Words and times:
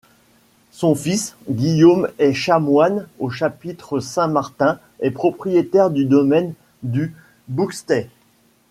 Son 0.71 0.95
fils, 0.95 1.35
Guillaume 1.47 2.09
est 2.17 2.33
chanoine 2.33 3.07
au 3.19 3.29
chapitre 3.29 3.99
Saint-Martin 3.99 4.79
et 4.99 5.11
propriétaire 5.11 5.91
du 5.91 6.05
domaine 6.05 6.55
du 6.81 7.13
Bouxthay. 7.47 8.09